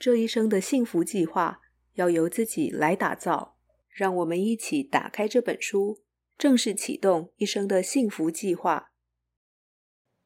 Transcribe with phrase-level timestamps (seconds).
[0.00, 1.60] 这一生的幸福计划
[1.96, 3.58] 要由自己来打造。
[3.90, 6.00] 让我们一起打开这本书，
[6.38, 8.92] 正式启动一生的幸福计划。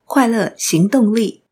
[0.05, 1.43] 快乐行动力。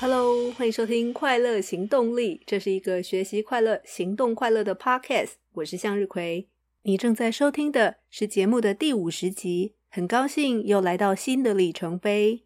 [0.00, 5.32] Hello，欢迎收听《快乐行动力》，这是一个学习快乐、行动快乐的 Podcast。
[5.52, 6.48] 我是向日葵。
[6.86, 12.44] 你正在收听的是节目的第五十集，很高兴又来到新的里程碑。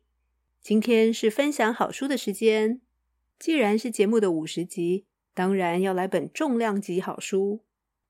[0.63, 2.81] 今天是分享好书的时间。
[3.37, 7.65] 既然是节目的五十集，当然要来本重量级好书。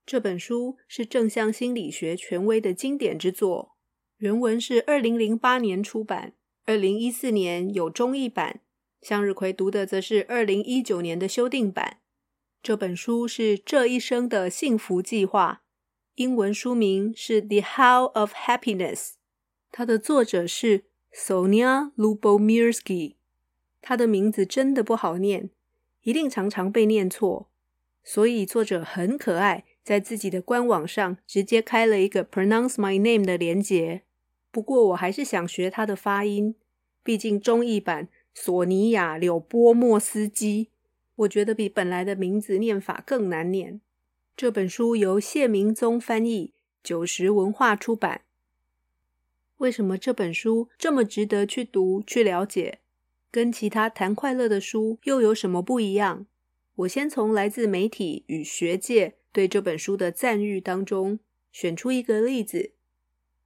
[0.05, 3.75] 这本书是正向心理学权威的经典之作，
[4.19, 6.35] 原文是二零零八年出版，
[6.67, 8.61] 二零一四年有中译版。
[9.01, 12.01] 向日葵读的则是二零一九年的修订版。
[12.63, 15.63] 这本书是《这一生的幸福计划》，
[16.19, 18.97] 英文书名是《The How of Happiness》，
[19.71, 20.85] 它的作者是。
[21.15, 23.15] Sonja Lyubomirsky，
[23.81, 25.49] 他的名字真的不好念，
[26.03, 27.49] 一定常常被念错，
[28.05, 34.03] 所以作者很可爱，在自己的官网上直接开了一个 Pronounce My Name 的连结。
[34.51, 36.55] 不过我还是想学他的发音，
[37.03, 40.69] 毕竟中译版索尼娅·柳波莫斯基，
[41.17, 43.81] 我觉得比本来的名字念法更难念。
[44.39, 46.53] 这本书由谢明宗翻译，
[46.85, 48.21] 九十文化出版。
[49.57, 52.79] 为什么这本书这么值得去读、去了解？
[53.33, 56.27] 跟其他谈快乐的书又有什么不一样？
[56.77, 61.19] 我先从来自媒体与学界对这本书的赞誉当中
[61.51, 62.71] 选出一个例子。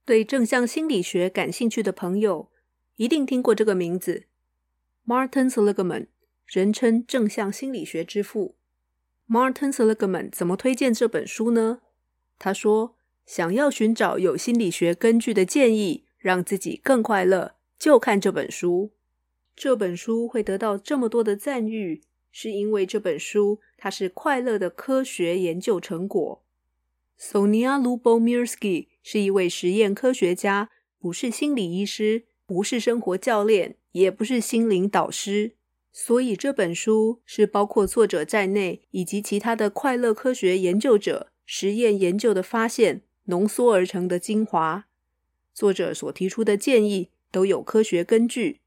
[0.04, 2.50] 对正向心理学感兴趣的朋友，
[2.96, 4.26] 一定听过这个名字
[5.06, 6.08] ：Martin Seligman，
[6.44, 8.56] 人称正向心理学之父。
[9.32, 11.80] Martin Seligman 怎么推荐这本书呢？
[12.38, 18.90] 他说，想要寻找有心理学根据的建议，让自己更快乐，就看这本书。
[19.56, 26.42] 这本书会得到这么多的赞誉，是因为这本书它是快乐的科学研究成果。
[27.18, 30.68] Sonia Lubomirsky 是一位实验科学家，
[30.98, 35.52] 不是心理医师，不是生活教练，也不是心灵导师。
[35.92, 43.02] 所以这本书是包括作者在内，以及其他的快乐科学研究者实验研究的发现。
[43.26, 44.88] 浓缩而成的精华，
[45.54, 48.58] 作者所提出的建议都有科学根据。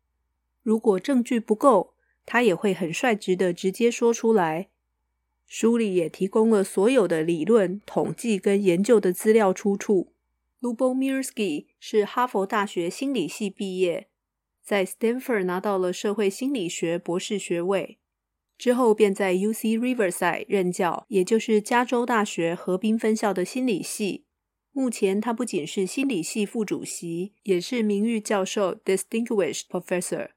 [0.64, 1.94] 如果证据不够，
[2.26, 4.70] 他也会很率直的直接说出来。
[5.46, 10.14] 书里也提供了所有的理论、统计跟研究的资料出处。
[10.62, 14.08] Lubo Mirsky 是哈佛大学心理系毕业，
[14.66, 18.00] 在 Stanford 拿到了社会心理学博士学位，
[18.58, 24.26] 之后便在 UC Riverside 任教，也就是加州大学河滨分校的心理系。
[24.72, 30.30] 目前，他不仅是心理系副主席，也是名誉教授 （Distinguished Professor），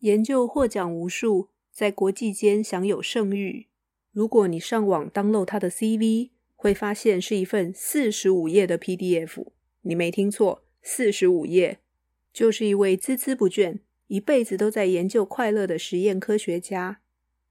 [0.00, 3.68] 研究获奖无数，在国际间享有盛誉。
[4.12, 9.46] 如果你上网当漏他的 CV，会发现是一份四十五页的 PDF。
[9.82, 11.78] 你没听错，四十五页，
[12.32, 17.00] 就是一位孜孜不倦、一辈子都在研究快乐的实验科学家。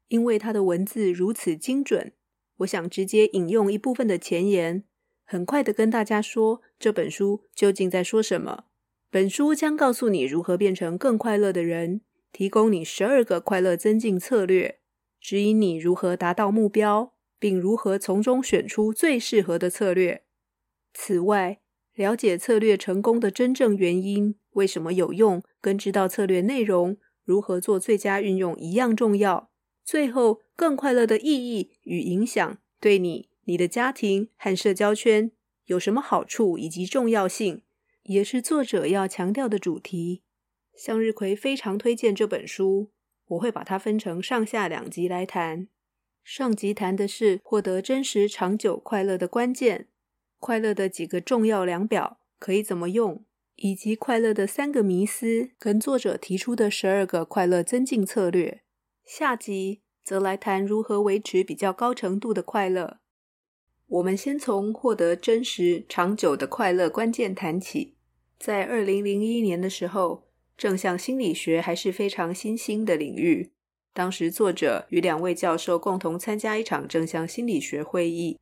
[0.07, 2.13] 因为他的文字如此精准，
[2.57, 4.83] 我想直接引用一部分的前言。
[5.23, 8.65] 很快的跟大家说，这本书究竟在说什么？
[9.11, 12.01] 本书将告诉你如何变成更快乐的人，
[12.31, 14.79] 提供你十二个快乐增进策略，
[15.21, 20.23] 指引你如何达到目标，并如何从中选出最适合的策略。
[20.93, 21.59] 此外，
[21.93, 29.49] 了解策略成功的真正原因，为什么有用，跟知道策略内容，如何做最佳运用一样重要。
[29.85, 33.29] 最后，更快乐的意义与影响，对你。
[33.45, 35.31] 你的家庭和社交圈
[35.65, 37.63] 有什么好处以及重要性，
[38.03, 40.21] 也是作者要强调的主题。
[40.75, 42.91] 向日葵非常推荐这本书，
[43.29, 45.67] 我会把它分成上下两集来谈。
[46.23, 49.87] 上集谈的是获得真实长久快乐的关键，
[50.37, 53.25] 快乐的几个重要量表可以怎么用，
[53.61, 58.61] 以及快乐的三个迷思跟作者提出的十二个快乐增进策略。
[59.05, 62.99] 下集则来谈如何维持比较高程度的快乐。
[63.87, 67.95] 我们先从获得真实长久的快乐关键谈起。
[68.37, 73.51] 在二零零一年的时候，正向心理学还是非常新兴的领域。
[73.91, 78.39] 当时作者与两位教授共同参加一场正向心理学会议，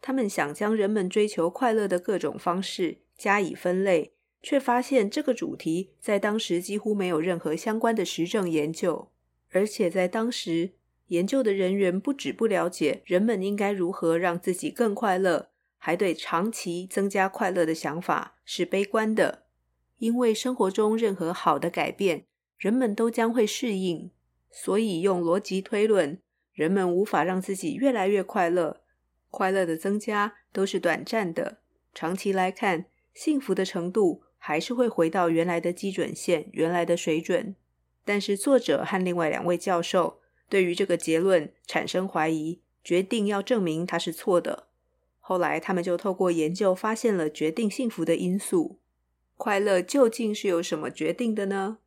[0.00, 4.13] 他们想将人们追求快乐的各种方式加以分类，
[4.44, 9.10] 却发现这个主题在当时几乎没有任何相关的实证研究，
[9.50, 10.74] 而且在当时。
[11.08, 19.44] 研究的人员不止不了解人们应该如何让自己更快乐，还对长期增加快乐的想法是悲观的，
[19.98, 22.24] 因为生活中任何好的改变，
[22.56, 24.10] 人们都将会适应，
[24.50, 26.18] 所以用逻辑推论，
[26.54, 28.80] 人们无法让自己越来越快乐。
[29.28, 31.58] 快乐的增加都是短暂的，
[31.92, 37.56] 长期来看，幸福的程度还是会回到原来的基准线，原来的水准。
[38.04, 40.20] 但是作者和另外两位教授
[40.50, 44.66] 对于这个结论产生怀疑，决定要证明它是错的。
[45.18, 48.78] 后来他们就透过研究发现了决定幸福的因素。
[49.38, 51.78] 快乐究竟是由什么决定的呢？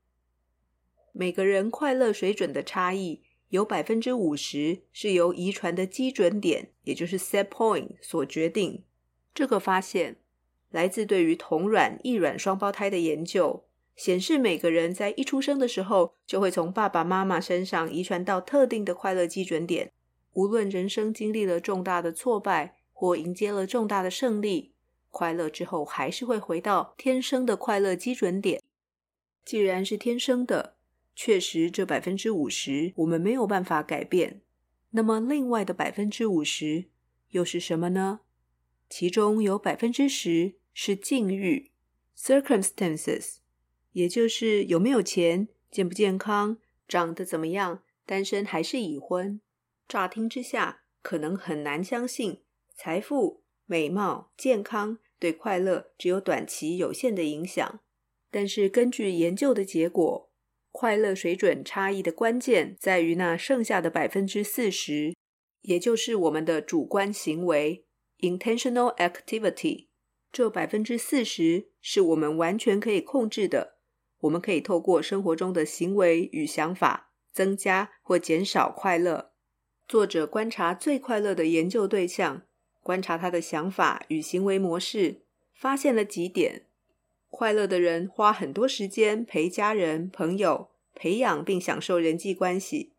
[1.11, 3.21] 每个人快乐水准的差异。
[3.49, 8.83] 有百分之五十是由遗传的基准点，也就是 set point 所决定。
[9.35, 10.15] 这个发现
[10.69, 13.65] 来自对于同卵异卵双胞胎的研究，
[13.95, 19.91] 显示每个人在一出生的时候就会从爸爸妈妈身上遗传到特定的快乐基准点。
[20.33, 24.73] 无论人生经历了重大的挫败或迎接了重大的胜利，
[25.09, 28.61] 快乐之后还是会回到天生的快乐基准点。
[29.43, 30.75] 既然是天生的，
[31.15, 34.41] 确实，这百分之五十我们没有办法改变。
[34.91, 36.85] 那么，另外的百分之五十
[37.29, 38.19] 又是什么呢？
[38.89, 41.71] 其中有百分之十是境遇
[42.17, 43.37] （circumstances），
[43.91, 46.57] 也就是有没有钱、健不健康、
[46.87, 49.41] 长得怎么样、单身还是已婚。
[49.87, 52.41] 乍听之下，可能很难相信
[52.75, 57.79] 财富、美貌、健康对快乐只有短期有限的影响。
[58.29, 60.29] 但是，根据研究的结果，
[60.71, 65.15] 快乐水准差异的关键在于那剩下的百分之四十，
[65.61, 67.85] 也就是我们的主观行为
[68.19, 69.87] （intentional activity）。
[70.31, 73.77] 这百分之四十是我们完全可以控制的，
[74.19, 79.31] 我们可以透过生活中的行为与想法增加或减少快乐。
[79.87, 82.43] 作者观察最快乐的研究对象，
[82.81, 85.21] 观察他的想法与行为模式，
[85.53, 86.65] 发现了几点。
[87.29, 92.93] 快乐的人花很多时间陪家人、朋友，培养并享受人际关系。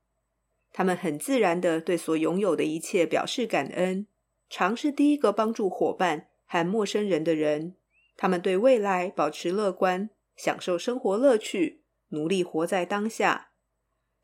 [0.72, 4.06] 他们很自然地对所拥有的一切表示感恩，
[4.48, 7.76] 常是第一个帮助伙伴和陌生人的人。
[8.16, 13.50] 他们对未来保持乐观，享受生活乐趣，努力活在当下。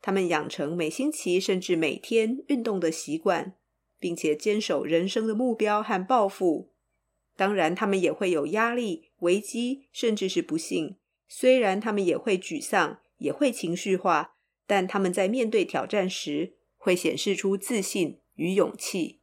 [0.01, 3.55] 他们养成每星期甚至每天运动的习惯，
[3.99, 6.73] 并且坚守人生的目标和抱负。
[7.35, 10.97] 当然，他们也会有压力、危机，甚至是不幸。
[11.27, 14.35] 虽然他们也会沮丧，也会情绪化，
[14.67, 19.21] 但他们在面对挑战时，会显示出自信与勇气。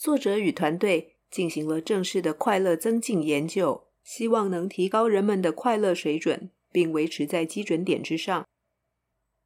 [0.00, 8.46] 作者与团队进行了正式的快乐增进研究，希望能提高人们的快乐水准，并维持在基准点之上。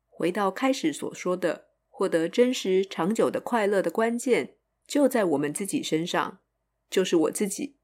[0.08, 4.54] 回到开始所说的，获得真实长久的快乐的关键，
[4.86, 6.38] 就在我们自己身上。
[6.88, 7.74] 就是我自己，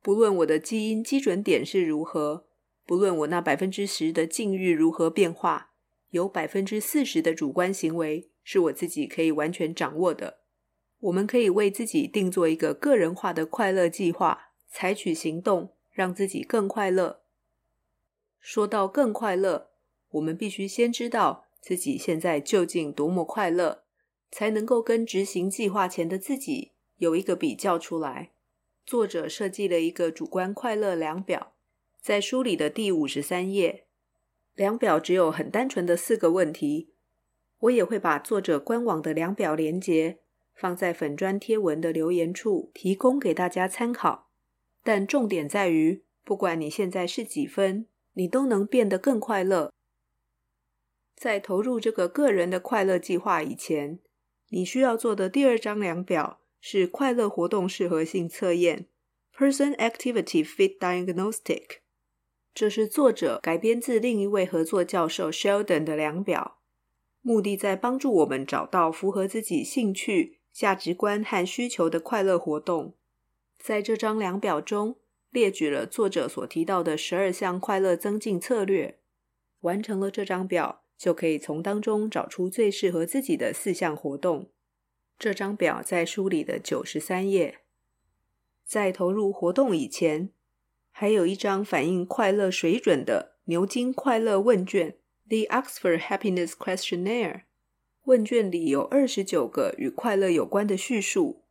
[0.00, 2.46] 不论我的基因基准点是如何，
[2.86, 5.72] 不论我那百分之十的境遇如何变化，
[6.10, 10.39] 有百分之四十的主观行为是我自己可以完全掌握的。
[11.00, 17.20] 我们可以为自己定做一个个人化的快乐计划，采取行动，让自己更快乐。
[18.38, 19.70] 说到更快乐，
[20.10, 23.82] 我们必须先知道自己现在究竟多么快乐，
[24.30, 28.32] 才能够跟执行计划前的自己有一个比较出来。
[28.84, 31.52] 作者设计了一个主观快乐量表，
[32.00, 33.84] 在书里的第五十三页。
[34.54, 36.90] 量表只有很单纯的四个问题。
[37.60, 40.18] 我也会把作者官网的量表连结
[40.60, 44.28] 放在粉专贴文的留言处，提供给大家参考。
[44.84, 49.72] 但重点在于，不管你现在是几分，你都能变得更快乐。
[51.16, 53.98] 在投入这个个人的快乐计划以前，
[54.50, 56.36] 你需要做的第二张量表。
[56.62, 58.84] 是快乐活动适合性测验
[59.34, 61.78] （Person Activity Fit Diagnostic）。
[62.52, 66.58] 这是作者改编自另一位合作教授 Sheldon 的量表，
[67.22, 72.94] 目的在帮助我们找到符合自己兴趣、价值观和需求的快乐活动。
[73.58, 74.96] 在这张量表中，
[75.30, 78.98] 列举了作者所提到的十二项快乐增进策略。
[79.60, 84.50] 完成了这张表，就可以从当中找出最适合自己的四项活动。
[85.18, 87.58] 这张表在书里的九十三页。
[88.64, 90.30] 在投入活动以前，
[90.90, 94.96] 还有一张反映快乐水准的牛津快乐问卷
[95.28, 97.42] （The Oxford Happiness Questionnaire）。
[98.10, 101.42] 问卷里有二十九个与快乐有关的叙述，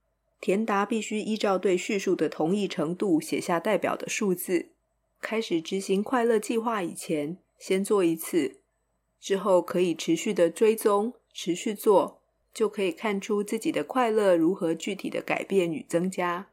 [0.41, 4.67] 填答必须依照对叙述的同意程度写下代表的数字。
[5.21, 8.57] 开始执行快乐计划以前，先做一次，
[9.21, 12.19] 之后可以持续的追踪，持续做。
[12.51, 16.49] 就可以看出自己的快乐如何具体的改变与增加。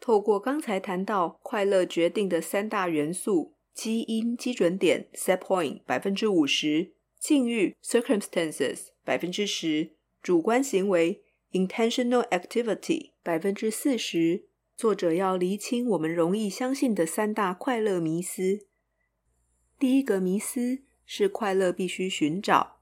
[0.00, 9.90] 透过刚才谈到快乐决定的三大元素：基因基准点 （set point） 百分之五十，境遇 （circumstances） 百分之十，
[10.22, 14.46] 主观行为 （intentional activity） 百分之四十。
[14.76, 18.66] 作者要厘清我们容易相信的三大快乐迷思。
[19.78, 22.80] 第一个迷思是快乐必须寻找，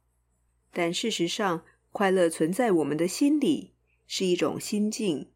[0.72, 3.74] 但事实上，快乐存在我们的心里，
[4.06, 5.28] 是一种心境。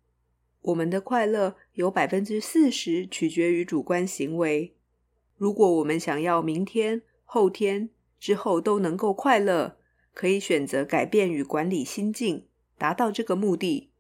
[0.63, 4.75] 我们的快乐有百分之四十取决于主观行为。
[5.37, 9.77] 如果我们想要明天、后天之后都能够快乐，
[10.17, 12.47] 可以选择改变与管理心境，
[12.79, 13.91] 达到这个目的。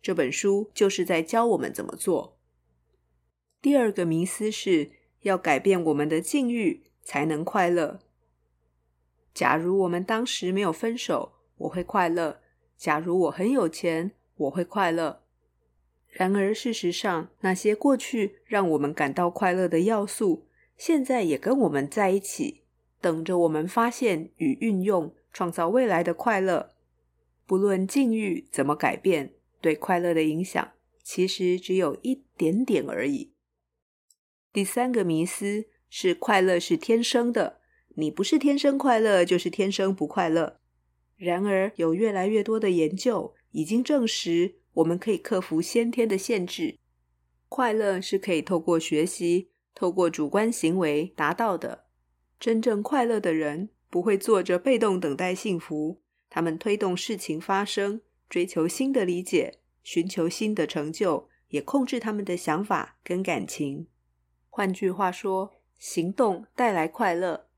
[0.00, 2.38] 这本书就是在教我们怎么做。
[3.60, 4.90] 第二个迷思是
[5.20, 8.00] 要改变我们的境遇才能快乐。
[9.34, 12.40] 假如我们当时没有分手，我会快乐；
[12.78, 15.22] 假如我很有钱，我会快乐。
[16.08, 20.46] 然而，事实上，那些过去让我们感到快乐的要素，
[20.78, 22.62] 现在也跟我们在一起，
[22.98, 26.74] 等着我们发现与运用，创造未来的快乐。
[27.46, 29.34] 不论境遇怎么改变。
[29.62, 30.72] 对快乐的影响
[31.02, 33.34] 其实只有一点点而已。
[34.54, 37.60] 第三个迷思是快乐是天生的，
[37.96, 40.58] 你不是天生快乐，就是天生不快乐。
[41.18, 46.78] 然而，有越来越多的研究已经证实，我们可以克服先天的限制，
[47.50, 51.84] 快乐是可以透过学习、透过主观行为达到的。
[52.38, 58.00] 真正快乐的人不会坐着被动等待幸福，他们推动事情发生。
[58.28, 63.88] 追求新的理解，寻求新的成就，也控制他们的想法跟感情。
[64.48, 67.48] 换句话说，行动带来快乐。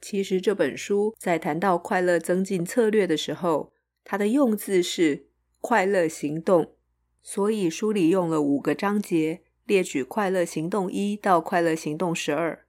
[0.00, 3.72] 其实这本书在谈到快乐增进策略的时候，
[4.02, 5.28] 它的用字是
[5.62, 6.74] “快乐行动”，
[7.22, 12.65] 所以书里用了五个章节列举快乐行动一到快乐行动十二。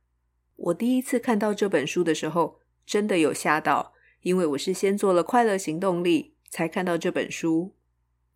[0.57, 6.35] 我第一次看到这本书的时候，真的有吓到，因为我是先做了快乐行动力。
[6.49, 7.75] 才看到这本书。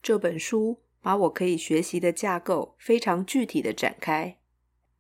[0.02, 4.38] 这本书把我可以学习的架构非常具体的展开。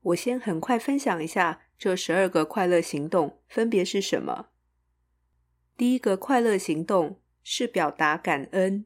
[0.02, 4.48] 我先很快分享一下这十二个快乐行动分别是什么。
[5.78, 8.86] 第一个快乐行动是表达感恩。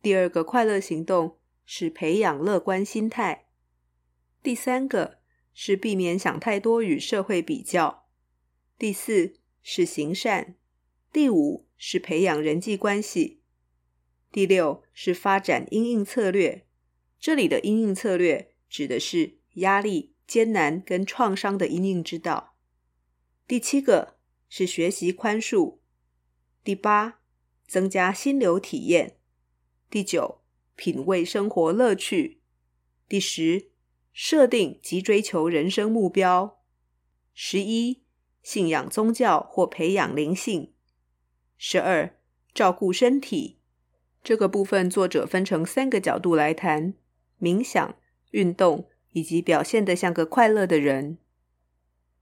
[0.00, 3.46] 第二个快乐行动是培养乐观心态。
[4.42, 5.18] 第三个
[5.54, 8.08] 是避免想太多与社会比较。
[8.78, 10.56] 第四是行善。
[11.12, 13.42] 第五是培养人际关系，
[14.30, 16.66] 第六是发展因应策略。
[17.20, 22.56] 这里的因应策略指的是压力、艰难跟创伤的因应之道。
[23.46, 24.16] 第七个
[24.48, 25.80] 是学习宽恕。
[26.64, 27.20] 第八，
[27.68, 29.18] 增加心流体验。
[29.90, 30.40] 第九，
[30.76, 32.40] 品味生活乐趣。
[33.06, 33.71] 第十，
[34.12, 36.58] 设定及追求人生目标。
[37.32, 38.02] 十一，
[38.42, 40.72] 信仰宗教或培养灵性。
[41.56, 42.14] 十二，
[42.52, 43.58] 照顾身体。
[44.22, 46.94] 这个部分作者分成三个角度来谈：
[47.40, 47.96] 冥想、
[48.30, 51.18] 运动以及表现得像个快乐的人。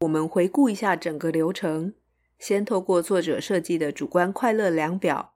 [0.00, 1.92] 我们回顾一下整个流程：
[2.38, 5.34] 先透过作者设计的主观快乐量表，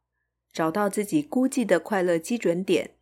[0.52, 2.92] 找到自己估计的快乐基准点；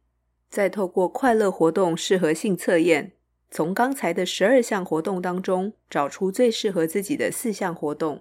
[0.50, 3.12] 再透过快乐活动适合性测验，
[3.54, 8.20] 从刚才的十二项活动当中找出最适合自己的四项活动；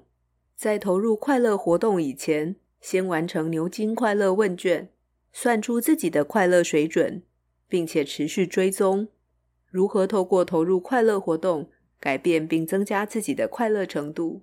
[0.58, 4.90] 在投入快乐活动以前，先完成牛津快乐问卷，
[5.32, 7.24] 算出自己的快乐水准，
[7.70, 9.08] 并且持续追踪
[9.70, 14.42] 如何透过投入快乐活动改变并增加自己的快乐程度。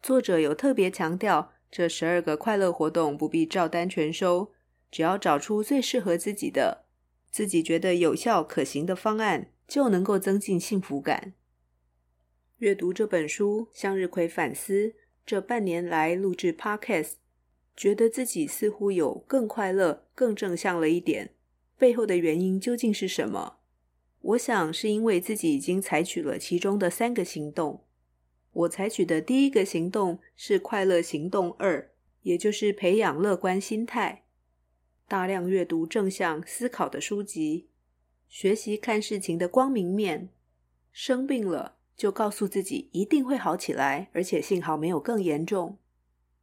[0.00, 4.52] 作者有特别强调，这十二个快乐活动不必照单全收，
[4.88, 6.84] 只要找出最适合自己的、
[7.32, 11.34] 自己觉得有效可行的方案，就能够增进幸福感。
[12.58, 14.94] 阅读这本书，向日葵反思
[15.26, 17.14] 这半年来录制 Podcast。
[17.74, 21.34] 觉得自己似乎有更快乐、更正向了一点，
[21.78, 23.60] 背后的原因究竟是什么？
[24.20, 27.84] 我想是因为自己已经采取了其中的三个行动。
[28.52, 31.90] 我采取的第一个行动是快乐行动二，
[32.20, 34.26] 也就是培养乐观心态，
[35.08, 37.68] 大量阅读正向思考的书籍，
[38.32, 40.30] 学习看事情的光明面。
[40.90, 45.76] 生病了就告诉自己一定会好起来，而且幸好没有更严重。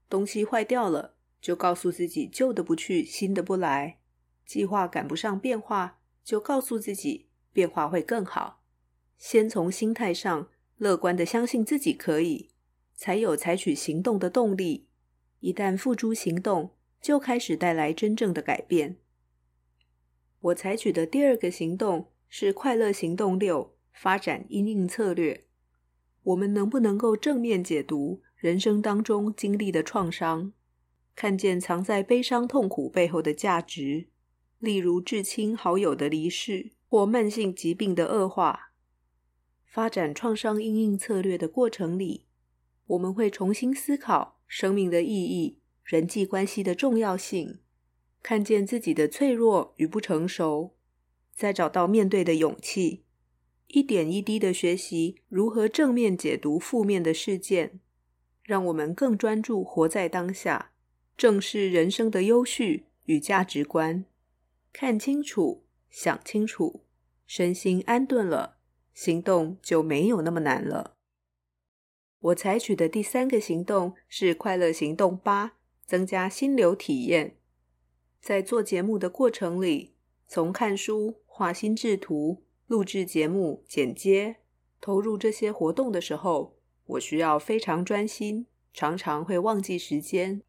[0.07, 1.15] 东西坏掉了。
[1.41, 3.97] 就告诉自己旧的不去，新的不来。
[4.45, 8.61] 计划赶不上变化，就告诉自己变化会更好。
[9.17, 12.51] 先从心态上乐观的相信自己可以，
[12.93, 14.89] 才有采取行动的动力。
[15.39, 18.97] 一旦付诸行动，就开始带来真正的改变。
[20.41, 25.45] 我采取的第二个行动是快乐行动六：发展因应策略。
[26.23, 30.53] 我们能不能够正面解读人生当中经历的创伤，
[31.15, 34.07] 看见藏在悲伤痛苦背后的价值？
[34.59, 38.73] 例如至亲好友的离世，或慢性疾病的恶化。
[39.65, 42.25] 发展创伤因应策略的过程里，
[42.87, 47.59] 我们会重新思考生命的意义、人际关系的重要性，
[48.21, 50.75] 看见自己的脆弱与不成熟，
[51.33, 53.03] 再找到面对的勇气。
[53.67, 57.79] 一点一滴的学习如何正面解读负面的事件，
[58.43, 60.71] 让我们更专注活在当下，
[61.15, 64.05] 正视人生的优序与价值观。
[64.73, 66.83] 看清楚，想清楚，
[67.25, 68.57] 身心安顿了，
[68.93, 70.95] 行动就没有那么难了。
[72.19, 75.53] 我采取的第三个行动是快乐行动八，
[75.85, 77.35] 增加心流体验。
[78.21, 79.93] 在做节目的过程里，
[80.27, 82.43] 从看书、画心智图。
[82.67, 84.35] 录制节目、剪接、
[84.79, 90.43] 投入这些活动的时候，我需要非常专心，常常会忘记时间。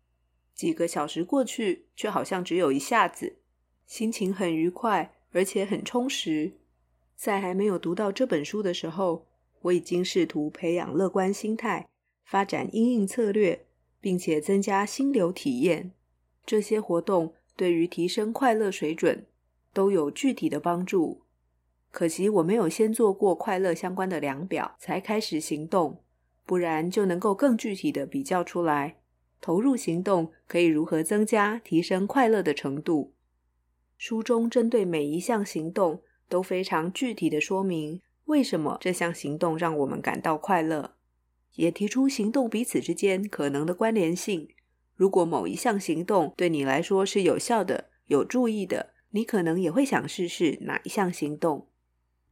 [0.54, 3.38] 几个小时过去，却好像只有一下子，
[3.86, 6.58] 心情很愉快，而且很充实。
[7.16, 9.26] 在还没有读到这本书的时候，
[9.62, 11.88] 我已经试图培养乐观心态，
[12.26, 13.64] 发展因应策略，
[13.98, 15.92] 并且增加心流体验。
[16.44, 19.26] 这些活动对于提升快乐水准
[19.72, 21.22] 都有具体的帮助。
[21.90, 26.02] 可惜我没有先做过快乐相关的量表，才开始行动，
[26.46, 28.98] 不然就能够更具体的比较出来，
[29.40, 33.14] 投入行动可以如何增加、提升快乐的程度。
[33.98, 40.94] 书中针对每一项行动都非常具体的说明为什么这项行动让我们感到快乐，
[41.56, 44.48] 也提出行动彼此之间可能的关联性。
[45.00, 51.68] 如果某一项行动对你来说是有效的、有助益的，你可能也会想试试哪一项行动。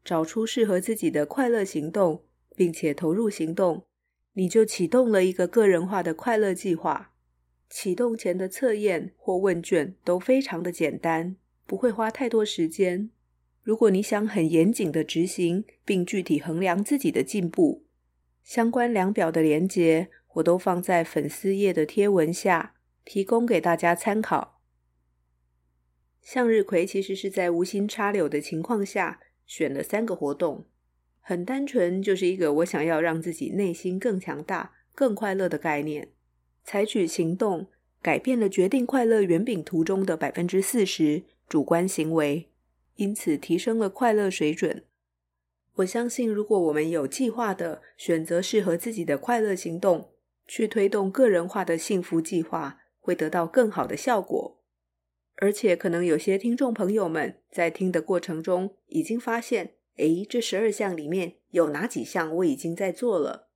[0.04, 3.86] 找出适合自己的快乐行动，并且投入行动，
[4.34, 7.14] 你就启动了一个个人化的快乐计划。
[7.70, 13.08] 启动前的测验或问卷都非常的简单，不会花太多时间。
[13.62, 17.86] 如果你想很严谨的执行，并具体衡量自己的进步，
[18.44, 24.60] 相关量表的连接我都放在粉丝页的贴文下，提供给大家参考。
[26.20, 29.20] 向日葵其实是在无心插柳的情况下。
[29.48, 30.66] 选了三个活动，
[31.20, 36.12] 很单纯，就是一个我想要让自己内心更强大、更快乐的概念。
[36.64, 37.68] 采取行动，
[38.02, 42.50] 改变了决定快乐圆饼图中的百分之四十主观行为，
[42.96, 44.84] 因此提升了快乐水准。
[45.76, 50.10] 我相信，如果我们有计划的选择适合自己的快乐行动，
[50.48, 54.58] 去推动个人化的幸福计划，会得到更好的效果。
[55.36, 63.50] 而且，可能有些听众朋友们在听的过程中已经发现，诶，这十二项里面有哪几项我已经在做了，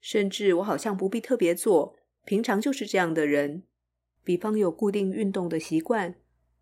[0.00, 3.64] 甚至我好像不必特别做，平常就是这样的人。
[4.24, 6.14] 比方有固定运动的习惯，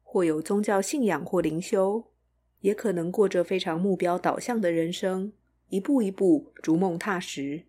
[0.02, 2.12] 或有宗教信仰或灵修，
[2.60, 5.32] 也可能过着非常目标导向的人生，
[5.68, 7.64] 一步一步逐梦踏实。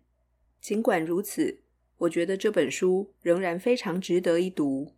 [0.60, 1.60] 尽管如此，
[1.98, 4.94] 我觉得这本书仍然非常值得一读。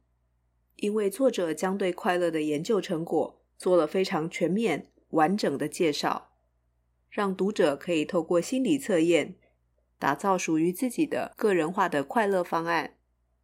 [0.76, 6.32] 因为作者将对快乐的研究成果做了非常全面、完整的介绍，
[7.10, 9.34] 让读者可以透过心理测验，
[9.98, 12.96] 打造属于自己的个人化的快乐方案，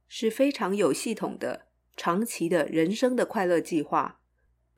[0.09, 4.21] 是非常有系统的、长期的人生的快乐计划，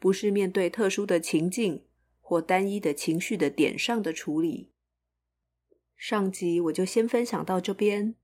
[0.01, 1.85] 不是面对特殊的情境
[2.21, 4.73] 或单一的情绪的点上的处理。
[5.97, 8.17] 上集我就先分享到这边。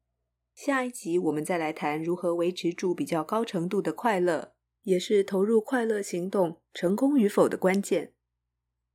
[0.54, 8.12] 下一集我们再来谈如何维持住比较高程度的快乐，也是投入快乐行动成功与否的关键。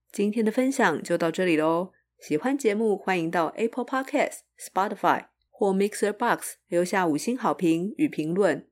[0.09, 1.91] 今天的分享就到这里喽。
[2.17, 8.69] 喜欢节目，欢迎到 Apple Podcast、Spotify 或 Mixer Box 留下五星好评与评论。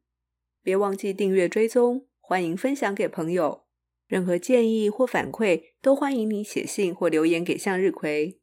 [0.64, 3.66] 别忘记订阅追踪，欢迎分享给朋友。
[4.08, 8.40] 任何建议或反馈都欢迎你写信或留言给向日葵。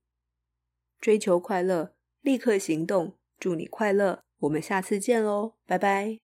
[1.00, 4.22] 追求快乐，立刻行动，祝你快乐。
[4.38, 6.23] 我们下次见喽，拜拜。